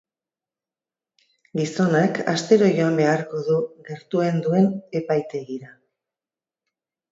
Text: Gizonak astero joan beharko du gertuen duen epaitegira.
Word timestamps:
Gizonak 1.61 2.17
astero 2.33 2.71
joan 2.79 2.97
beharko 3.01 3.43
du 3.51 3.59
gertuen 3.91 4.43
duen 4.49 4.69
epaitegira. 5.03 5.73